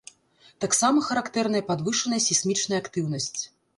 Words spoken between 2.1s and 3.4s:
сейсмічная актыўнасць.